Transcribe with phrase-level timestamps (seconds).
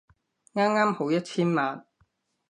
[0.55, 1.85] 啱啱好一千萬